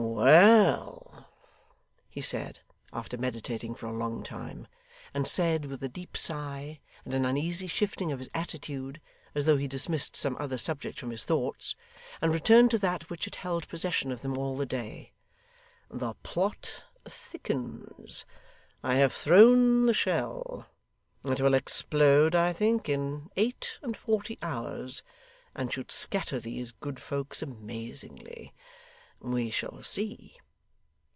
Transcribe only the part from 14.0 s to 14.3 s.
of